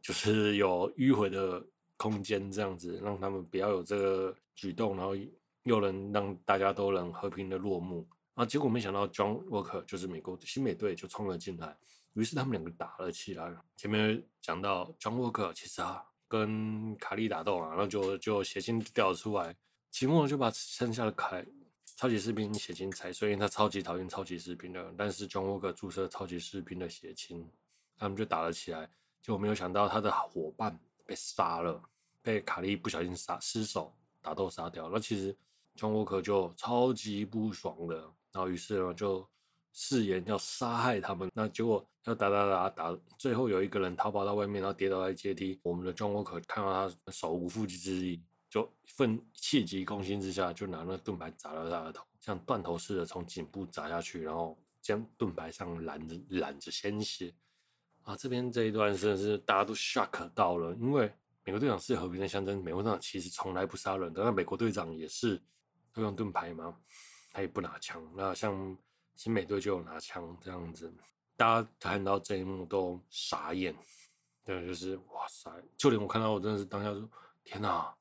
[0.00, 1.62] 就是有迂回的
[1.96, 5.14] 空间，这样子让他们不要有这个举动，然后
[5.64, 8.06] 又能让大家都能和平的落幕。
[8.34, 11.76] 啊，结果没想到 John Walker 就是美国新美队就冲了进来，
[12.14, 13.52] 于是他们两个打了起来。
[13.76, 19.54] 前面讲到 John Walker 其实啊跟卡利打斗啊，然后就就血清掉了出来，
[19.90, 21.44] 期末就把剩下的凯。
[21.96, 24.92] 超级士兵血清才，所以他超级讨厌超级士兵的。
[24.98, 27.48] 但是 John Walker 注射超级士兵的血清，
[27.96, 28.90] 他们就打了起来。
[29.22, 31.80] 结果没有想到他的伙伴被杀了，
[32.20, 34.90] 被卡利不小心杀失手打斗杀掉。
[34.92, 35.36] 那其实
[35.76, 37.96] John Walker 就超级不爽的，
[38.32, 39.26] 然后于是呢就
[39.72, 41.30] 誓言要杀害他们。
[41.34, 45.58] 那结果要打打打打，最后有一个人逃跑到外面，然后跌倒在阶梯。
[45.62, 48.22] 我们的 John Walker 看到他手无缚鸡之力。
[48.50, 57.34] 就奋气急攻心之下，就拿那盾牌砸了他的头，像断头似的从颈部砸下去，然后将盾牌上染着染着鲜血。
[58.04, 65.42] 啊，这边这一段真的是大家都 shock 到了，因为美国队长是和平的象征，美国队长其实从来不杀人的，那美国队长也是
[65.94, 66.76] 都用盾牌吗？
[67.32, 68.06] 他也不拿枪。
[68.14, 68.76] 那像
[69.16, 70.92] 新美队就有拿枪这样子。
[71.36, 73.74] 大家看到这一幕都傻眼，
[74.44, 75.50] 对，就是哇塞！
[75.76, 77.08] 就连我看到我真的是当下说
[77.42, 77.92] 天哪，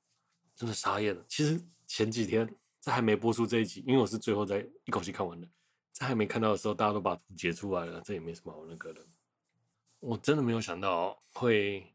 [0.56, 1.26] 真的傻眼了。
[1.28, 2.48] 其实前几天
[2.80, 5.48] 在还没播出这一集，因为我是最后在一口气看完的，
[5.92, 9.04] 在还没看到的时候，大家都把图截出来了，这也没什么好那个的。
[10.00, 11.92] 我真的没有想到会，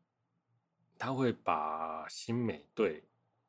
[0.99, 3.05] 他会把新美队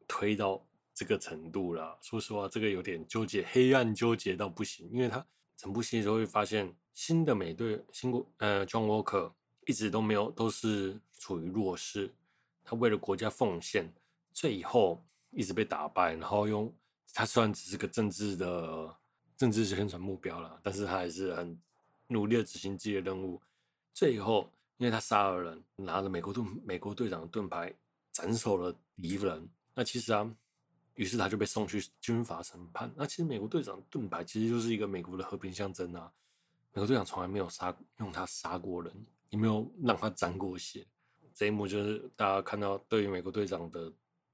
[0.08, 0.64] 推到
[1.00, 1.98] 这个程度了。
[2.02, 5.26] 说实话，这个有点纠结，黑暗纠结到不行，因为他。
[5.56, 9.30] 整部戏时候会发现，新的美队新国呃，John Walker
[9.66, 12.14] 一直都没有都是处于弱势，
[12.64, 13.94] 他为了国家奉献，
[14.32, 16.74] 最后一直被打败，然后用
[17.14, 18.96] 他虽然只是个政治的
[19.36, 21.60] 政治宣传目标了，但是他还是很
[22.08, 23.42] 努力的执行自己的任务。
[23.94, 27.74] 最后，因为他杀了人，拿着美国盾美国队长的盾牌
[28.14, 30.34] 斩首了敌人，那其实啊。
[31.00, 32.92] 于是他就被送去军法审判。
[32.94, 36.12] 那其实美国队长盾牌其实就是一个美国的和平象征啊。
[36.74, 38.94] 美国队长从来没有杀用他杀过人，
[39.30, 40.86] 也没有让他沾过血。
[41.34, 43.90] 这一幕就是大家看到对于美国队长的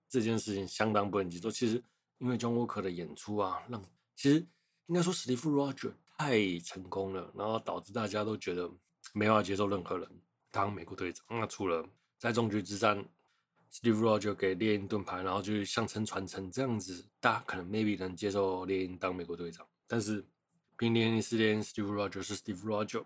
[0.10, 1.51] 这件事情相当不能接受。
[1.51, 1.80] 其实
[2.17, 3.80] 因为 John Walker 的演出啊，让
[4.15, 4.43] 其实
[4.88, 8.67] 应该说史蒂夫·罗杰太成功了，然后导致大家都觉得
[9.13, 10.10] 没法接受任何人
[10.49, 11.23] 当美国队长。
[11.30, 13.06] 那除了在终局之战。
[13.76, 20.26] Steve Rogers 给猎鹰盾牌，然后就是象征传承这样子，大家可能 maybe 能接受猎鹰当美国队长，但是
[20.78, 23.04] 并猎鹰是猎鹰，Steve Rogers 是 Steve Rogers，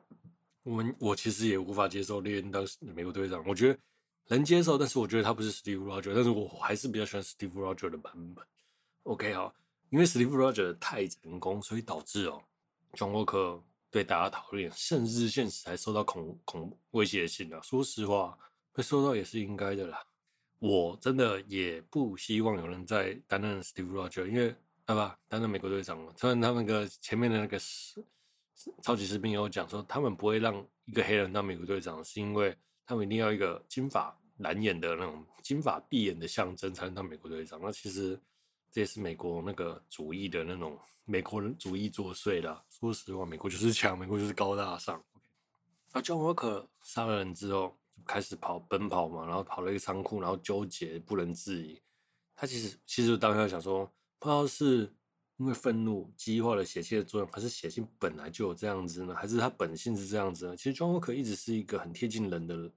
[0.61, 3.79] 我们我其实也无法接受猎鹰当美国队长，我觉得
[4.27, 8.45] 能接受，但是我觉得他不是 Steve Rogers，但是我还是比较喜欢 Steve Rogers 的版本。
[9.03, 9.51] OK 好，
[9.89, 12.43] 因为 Steve Rogers 太成功，所以导致哦
[12.93, 17.59] ，John Walker 对大家讨厌，甚至现实还收到恐恐威胁信啊。
[17.63, 18.37] 说实话，
[18.71, 20.05] 会收到也是应该的啦。
[20.59, 24.53] 我真的也不希望有人再担任 Steve Rogers，因为
[24.85, 26.13] 对吧，担任美国队长嘛。
[26.17, 27.57] 虽然他们那个前面的那个
[28.81, 32.53] 超级士兵有讲说，他们不会让一个黑人当美国队长，是因为
[32.85, 37.57] 他们一定要一个金发蓝眼的那种金发碧眼的象征才能当美国队长。
[37.63, 38.19] 那其实
[38.69, 42.61] 这也是美国那个主义的那种美国人主义作祟啦。
[42.69, 45.01] 说实话，美国就是强，美国就是高大上。
[45.93, 47.78] 那 John Walker 杀了人之后。
[48.05, 51.81] 开始跑奔跑嘛，然后跑了一个仓库，然后纠结不能自已。
[52.35, 53.85] 他其实其实当下想说，
[54.17, 54.93] 不知道是
[55.37, 59.13] 因为愤怒激化了血清的作用，还是血清本来就有这样子呢？
[59.15, 60.55] 还是他本性是这样子呢？
[60.55, 62.71] 其实庄沃克一直是一个很贴近人的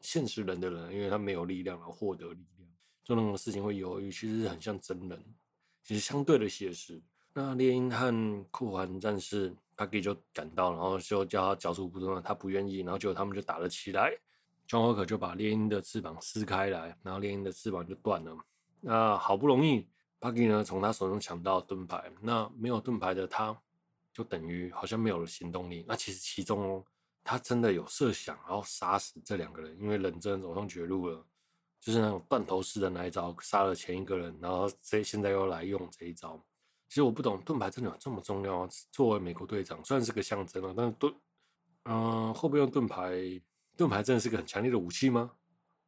[0.00, 2.68] 现实人的人，因为他没有力量而获得力量，
[3.04, 5.22] 做那种事情会犹豫，其实很像真人，
[5.82, 7.00] 其实相对的写实。
[7.34, 14.10] 那猎鹰和酷寒战士他给就赶到，然后就叫他交出武装，他不愿意，然后结果他们就打了起来。
[14.66, 18.36] John Walker 就把猎鹰的翅膀撕开来，然后猎鹰的翅膀就断了。
[18.80, 19.86] 那好不容易
[20.20, 23.56] ，Bucky 呢从他手中抢到盾牌，那没有盾牌的他，
[24.12, 25.84] 就等于好像没有了行动力。
[25.86, 26.84] 那其实其中，
[27.22, 31.24] 他真的有设想，然后杀死这两个人，因为人真走上绝路了，
[31.80, 36.42] 就是那种断头式的那一招，杀了前一个人，然后这现在又来用这一招。
[36.88, 38.68] 其实我不懂盾牌真的有这么重要吗？
[38.90, 41.14] 作为美国队长，虽然是个象征啊，但是盾，
[41.84, 43.40] 嗯、呃，会不会用盾牌？
[43.76, 45.32] 盾牌真的是个很强烈的武器吗？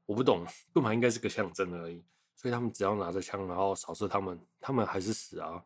[0.04, 2.04] 我不懂，盾牌应该是个象征而已。
[2.34, 5.62] 所以他们只要拿着枪，然后扫射他们，他们还是死啊。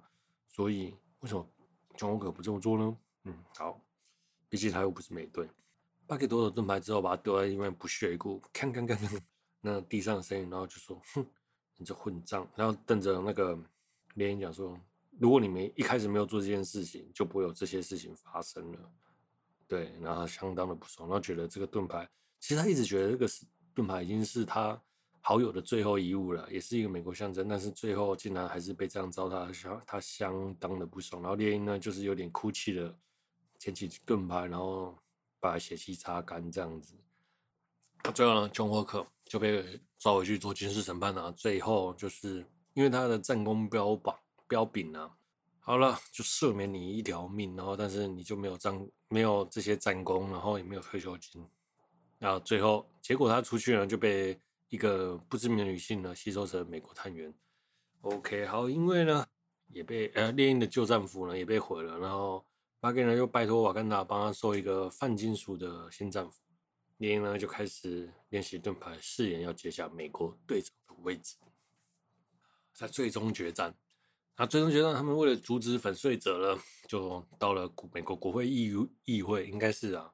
[0.49, 1.47] 所以为什么
[1.97, 2.97] John Walker 不这么做呢？
[3.25, 3.81] 嗯，好，
[4.49, 5.49] 毕竟他又不是美队。
[6.07, 9.21] 巴克夺走盾牌之后，把他丢在一边不屑一顾，看看看看
[9.61, 11.27] 那地上的声音，然后就说：“哼，
[11.77, 13.59] 你这混账！”然后瞪着那个
[14.15, 14.79] 猎鹰讲说
[15.21, 18.93] ：“如果你没一开始没有做这件事情，就不会有这些事情发生了。”
[19.71, 24.77] 对，然后相当的不爽，然后觉得这个盾牌，其实他一直觉得这个是盾牌已经是他
[25.21, 31.23] 好友的最后遗物了，也是一个美国象征，但是最后竟然还是被这样糟蹋，相他相当的不爽。
[31.23, 32.93] 然后猎鹰呢，就是有点哭泣的
[33.61, 34.99] 捡起盾牌，然后
[35.39, 36.95] 把血迹擦干这样子。
[38.13, 41.31] 最后呢琼霍克就被抓回去做军事审判了。
[41.31, 45.17] 最后就是因为他的战功标榜标炳啊。
[45.71, 51.49] 好了，就赦免你一条命，然后但是你就没有战，没有这些战功，然后也没有退休金。
[52.19, 54.37] 然后最后结果他出去呢，就被
[54.69, 57.33] 一个不知名的女性呢吸收成美国探员。
[58.01, 59.25] OK，好，因为呢
[59.69, 62.45] 也被呃猎鹰的旧战俘呢也被毁了，然后
[62.81, 66.43] 巴给呢又拜托瓦干达帮他收一个泛金属的新战俘。
[66.97, 71.37] 猎鹰呢就开始练习盾牌，誓言要接下美国队长的位置，
[72.73, 73.73] 在最终决战。
[74.41, 78.75] 那最终决战，他们为了阻止粉碎者呢，就到了美国国会议
[79.05, 80.11] 议会，应该是啊。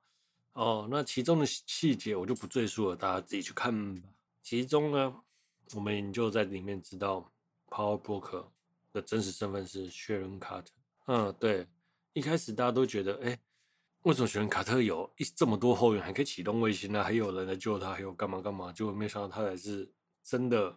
[0.55, 4.03] 哦，那其中的细节我就不赘述了，大家自己去看吧。
[4.43, 5.15] 其中呢，
[5.75, 7.33] 我们就在里面知道
[7.69, 8.47] ，Power Broker
[8.93, 10.73] 的真实身份是 Sharon Carter。
[11.07, 11.69] 嗯，对，
[12.13, 13.39] 一开始大家都觉得，哎，
[14.03, 17.05] 为什么选卡特有一这么多后援，还可以启动卫星呢？
[17.05, 18.73] 还有人来救他，还有干嘛干嘛？
[18.73, 19.89] 结果没想到他才是
[20.25, 20.77] 真的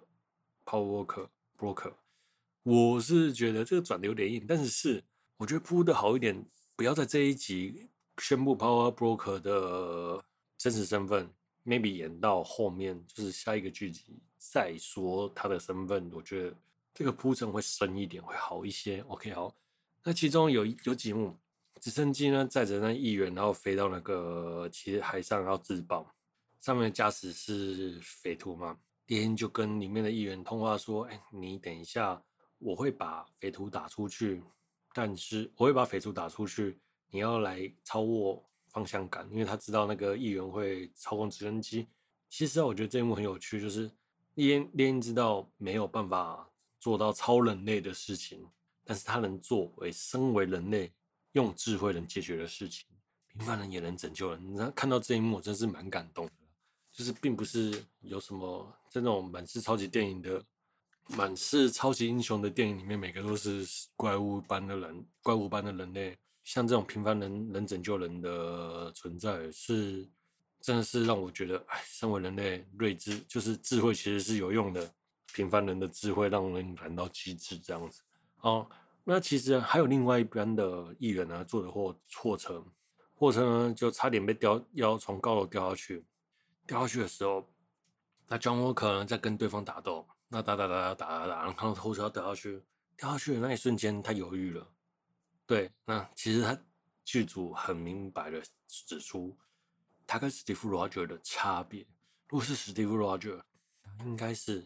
[0.64, 1.94] power worker broker。
[2.64, 5.04] 我是觉得这个转的有点硬，但是是
[5.38, 6.46] 我觉得铺的好一点，
[6.76, 7.88] 不要在这一集
[8.20, 10.24] 宣布 power broker 的
[10.58, 11.30] 真实身份
[11.66, 16.56] ，maybe 演到后面就是下一个剧集再说他的身份，我觉得
[16.94, 19.04] 这个铺陈会深一点，会好一些。
[19.08, 19.56] OK，好，
[20.04, 21.36] 那其中有有几幕。
[21.82, 26.14] 直升机呢，载着那议员，然后飞到那个其实海上要自爆，
[26.60, 28.78] 上面的驾驶是匪徒嘛？
[29.06, 32.22] 猎鹰就跟里面的议员通话说：“哎，你等一下，
[32.60, 34.44] 我会把匪徒打出去，
[34.94, 36.78] 但是我会把匪徒打出去，
[37.10, 41.88] 你要来操握方向感，因为他知道那个议员会操控直升机。
[42.30, 43.90] 其实啊我觉得这一幕很有趣，就是
[44.36, 46.48] 猎鹰猎鹰知道没有办法
[46.80, 48.48] 做到超人类的事情，
[48.84, 50.92] 但是他能作为身为人类。”
[51.34, 52.88] 用智慧能解决的事情，
[53.28, 54.56] 平凡人也能拯救人。
[54.56, 56.32] 那看到这一幕，真是蛮感动的。
[56.92, 60.44] 就是并不是有什么这种满是超级电影的、
[61.16, 66.18] 满是超级英雄的电影里面，每个都是怪物般的人、怪物般的人类。
[66.44, 70.08] 像这种平凡人能拯救人的存在，是
[70.60, 74.92] 真的是让我觉得，哎，身为人类，睿智就是智慧，其实是有用的。
[75.32, 78.02] 平凡人的智慧让人感到机智，这样子
[78.42, 78.68] 哦。
[79.04, 82.66] 那其实还有另外一边的议员呢，坐的货货车，
[83.14, 86.04] 货车呢就差点被掉，要从高楼掉下去。
[86.66, 87.48] 掉下去的时候，
[88.28, 92.62] 那 John Walker 呢在跟对方打斗，那打打打打打打，然后看到货车掉下去，
[92.96, 94.68] 掉下去的那一瞬间，他犹豫了。
[95.46, 96.58] 对，那其实他
[97.04, 99.36] 剧组很明白的指出，
[100.06, 101.86] 他跟史蒂夫·罗杰的差别。
[102.28, 103.38] 如果是史蒂夫·罗杰，
[104.06, 104.66] 应该是。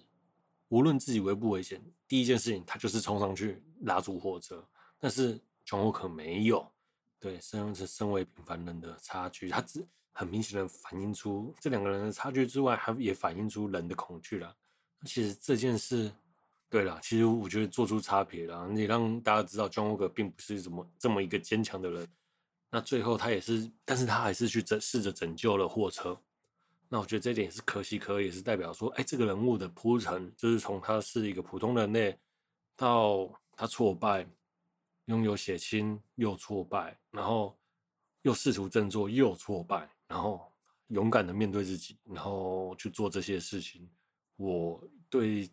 [0.70, 4.68] 无论自己危不危险，第一件事情他就是冲上去拉住货车。
[4.98, 6.68] 但是琼沃克没有，
[7.20, 14.56] 对，身是身为平凡人的差距，他只很明显的反映出这两个人的差距之外，还也反映出人的恐惧了。
[15.06, 16.12] 其实这件事，
[16.70, 22.08] 对了，其实我觉得做出差别了，你让大家知道庄沃克并不是怎么这么一个坚强的人。
[22.70, 26.20] 那最后他也是，但是他还是去拯试着拯救了货车。
[26.90, 32.18] 那我觉得这点也是可喜可贺，也是代表说，哎，这个人物的铺陈，就是从他是一个普通人类，
[32.76, 34.28] 到他挫败，
[35.06, 37.56] 拥有血亲又挫败，然后
[38.22, 40.52] 又试图振作又挫败，然后
[40.88, 43.90] 勇敢的面对自己，然后去做这些事情。
[44.36, 45.48] 我对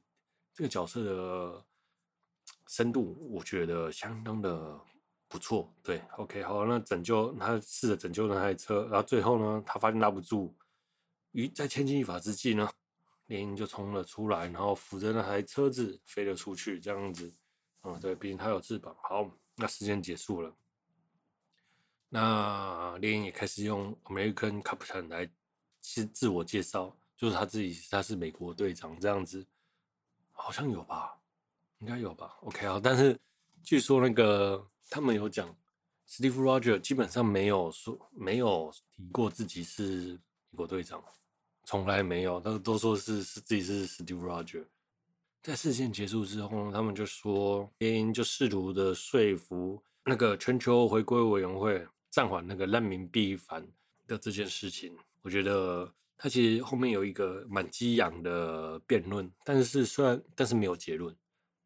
[0.53, 1.65] 这个角色的
[2.67, 4.81] 深度，我觉得相当的
[5.29, 5.73] 不错。
[5.83, 10.55] 对，OK，好，那拯救他试着拯救那台车，然后最后呢，他发现拉不住。
[11.33, 12.69] 于在千钧一发之际呢，
[13.27, 17.33] 猎鹰就冲了出来，然后扶着那台车子飞了出去，这样子，
[17.83, 18.97] 嗯，对，毕竟它有翅膀。
[19.03, 20.53] 好，那时间结束了，
[22.09, 25.31] 那猎鹰也开始用 American Captain 来
[25.81, 29.45] 自自我介绍，就是他自己他是美国队长这样子，
[30.33, 31.21] 好像有吧，
[31.81, 32.39] 应该有吧。
[32.41, 33.15] OK 啊，但是
[33.63, 35.55] 据说那个他们有讲
[36.09, 41.05] ，Steve Rogers 基本上没有说没有提过自己是美国队长。
[41.67, 44.65] 从来没有，他都说是是自己是 Steve Rogers。
[45.43, 53.69] 在事件结束之后，他们就说，猎鹰就试图的说服那个全球回归委员会暂缓那个难民避难
[54.07, 54.97] 的这件事情。
[55.21, 61.17] 我觉得他其实后面有一个蛮激昂的辩论，但是虽然但是没有结论，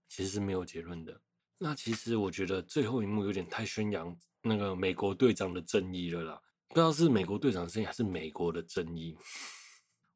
[0.08, 1.20] 其实是没有结论的。
[1.58, 9.16] 那其实我觉得最后一幕有点太宣扬那个美国队长的正义了啦，不知道是美国队长的正义还是美国的正义。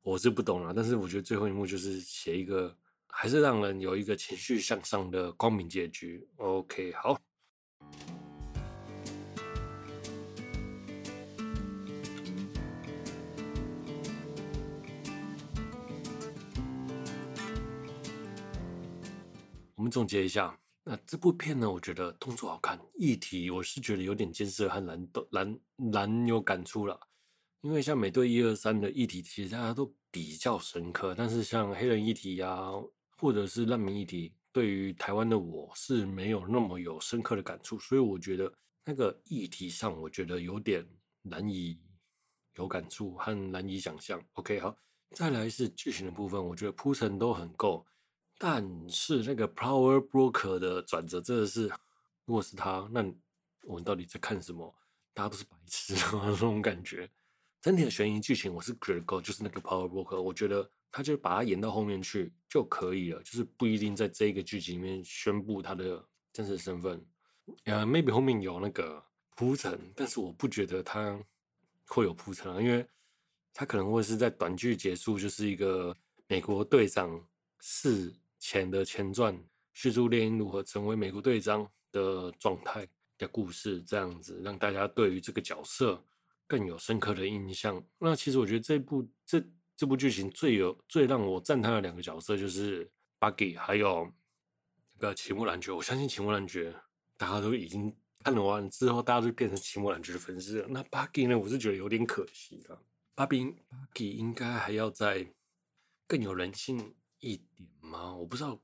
[0.02, 6.28] 我是不懂了，但是我觉得最后一幕就是写一个，还是让人有一个情绪向上的光明结局。
[6.36, 7.20] OK，好。
[19.78, 26.98] 我们总结一下，那这部片呢，我觉得动作好看，议题我是觉得有点艰涩和难难难有感触了。
[27.60, 32.72] 因为像美队一二三的议题，其实大家都比较深刻，但是像黑人议题啊，
[33.18, 38.52] 或者是难民议题，对于台湾的我是没有那么有深刻的感触，所以我觉得
[38.84, 40.84] 那个议题上，我觉得有点
[41.22, 41.78] 难以
[42.56, 44.20] 有感触和难以想象。
[44.32, 44.76] OK，好，
[45.14, 47.86] 再来是剧情的部分，我觉得铺陈都很够，
[48.38, 51.66] 但是那个 Power Broker 的转折真的是，
[52.24, 53.04] 如果是他，那
[53.64, 54.72] 我们到底在看什么？
[55.12, 57.10] 大家都是白痴 那种感觉。
[57.60, 67.04] 整体的悬疑剧情我是觉得够，就是那个 Power Broker，我觉得他就把它演到后面去就可以了，就是不一定在这个剧情里面宣布他的真实身份。
[67.64, 71.18] 呃，maybe 后面有那个铺陈，但是我不觉得他
[71.88, 72.86] 会有铺陈啊，因为
[73.52, 75.96] 他可能会是在短剧结束，就是一个
[76.28, 77.26] 美国队长
[77.58, 79.38] 是前的前传，
[79.72, 82.86] 叙述猎鹰如何成为美国队长的状态
[83.16, 86.02] 的故事，这样子让大家对于这个角色
[86.46, 87.82] 更有深刻的印象。
[87.98, 89.42] 那其实我觉得这部这
[89.76, 94.10] 这部剧情最有最让我赞叹的两个角色就是 Bucky 还有
[94.94, 95.72] 那个齐木兰觉。
[95.72, 96.74] 我相信齐木兰觉
[97.16, 100.68] 大家都已经看了完之后，大家都变成齐木兰觉的粉丝了。
[100.68, 102.82] 那 Bucky 呢，我是觉得有点可惜了。
[103.14, 105.32] Bucky Bucky 应该还要再
[106.06, 108.14] 更有人性一点吗？
[108.14, 108.58] 我不知道。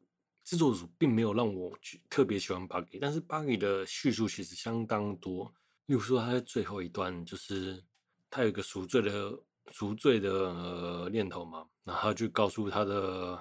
[0.45, 5.51] 制作组并没有让我去特别喜欢 Bucky，但是 Bucky 的叙述其实相当多。
[5.87, 7.83] 例如说，他在最后一段，就是
[8.29, 9.39] 他有一个赎罪的
[9.69, 13.41] 赎罪的、呃、念头嘛，然后他就告诉他的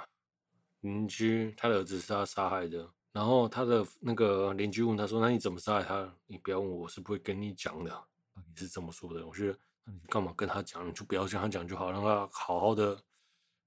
[0.80, 2.90] 邻居，他的儿子是他杀害的。
[3.12, 6.16] 然后他的那个邻居问他说：“那你怎么杀害他？
[6.26, 8.04] 你不要问我，是不会跟你讲的。”
[8.34, 9.28] 你是这么说的。
[9.28, 10.88] 我觉得，你干嘛跟他讲？
[10.88, 12.98] 你就不要跟他讲就好，让他好好的、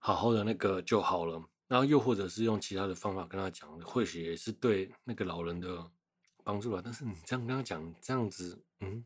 [0.06, 1.42] 好好的那个就好了。
[1.66, 5.84] 然后又或者是用其他的方法跟他讲，或许也是对那个老人的
[6.44, 6.80] 帮助吧。
[6.80, 9.04] 但是你这样跟他讲，这样子，嗯，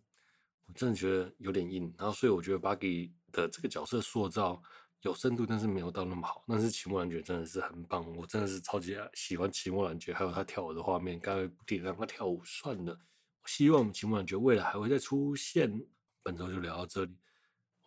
[0.66, 1.90] 我真的觉得有点硬。
[1.96, 4.62] 然后所以我觉得 Bucky 的这个角色塑造
[5.00, 6.44] 有深度，但是没有到那么好。
[6.46, 12.92] 但是齐木兰觉真的是很棒，我真的是超级喜欢齐木兰觉，还有他跳舞的画面，刚才不停让他跳舞算了。
[13.40, 15.82] 我希望齐木兰觉未来还会再出现。
[16.22, 17.16] 本周就聊到这里。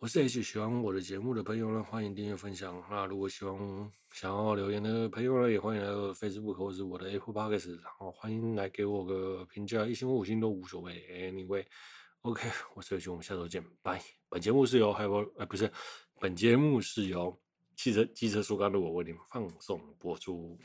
[0.04, 2.84] 我是 H，喜欢我的节目的朋友呢，欢迎订阅分享。
[2.90, 10.92] 那如果喜欢想要留言的朋友呢，也欢迎来到 Facebook 或是我的 Apple Podcast，然后欢迎来给我个评价，一星或五星都无所谓。
[11.32, 13.98] Anyway，OK，我是 H，我们下周见，拜。
[14.28, 15.72] 本节目是由还有呃不是，
[16.20, 17.34] 本节目是由
[17.74, 20.58] 汽车机车说干路我为您放送播出。